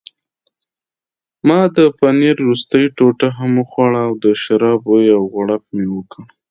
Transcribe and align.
ما 1.47 1.59
د 1.75 1.77
پنیر 1.99 2.35
وروستۍ 2.41 2.85
ټوټه 2.97 3.27
هم 3.39 3.51
وخوړه 3.59 4.01
او 4.07 4.13
د 4.23 4.25
شرابو 4.43 4.93
یو 5.11 5.21
غوړپ 5.31 5.63
مې 5.75 5.85
وکړ. 5.95 6.23